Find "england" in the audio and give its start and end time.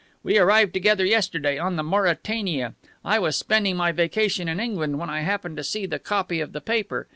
4.59-4.97